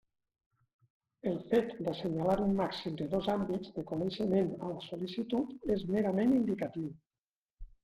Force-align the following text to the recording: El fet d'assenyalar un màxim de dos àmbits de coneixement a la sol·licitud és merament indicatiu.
El 1.31 1.35
fet 1.51 1.69
d'assenyalar 1.87 2.37
un 2.45 2.55
màxim 2.61 2.97
de 3.03 3.07
dos 3.13 3.29
àmbits 3.35 3.77
de 3.77 3.85
coneixement 3.93 4.51
a 4.57 4.73
la 4.73 4.83
sol·licitud 4.89 5.71
és 5.79 5.87
merament 5.95 6.37
indicatiu. 6.41 6.91